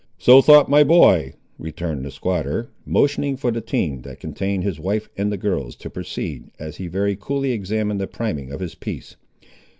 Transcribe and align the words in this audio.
"So 0.17 0.41
thought 0.41 0.67
my 0.67 0.83
boy," 0.83 1.33
returned 1.59 2.03
the 2.03 2.09
squatter, 2.09 2.71
motioning 2.87 3.37
for 3.37 3.51
the 3.51 3.61
team, 3.61 4.01
that 4.01 4.19
contained 4.19 4.63
his 4.63 4.79
wife 4.79 5.07
and 5.15 5.31
the 5.31 5.37
girls, 5.37 5.75
to 5.75 5.91
proceed, 5.91 6.45
as 6.57 6.77
he 6.77 6.87
very 6.87 7.15
coolly 7.15 7.51
examined 7.51 8.01
the 8.01 8.07
priming 8.07 8.51
of 8.51 8.61
his 8.61 8.73
piece. 8.73 9.15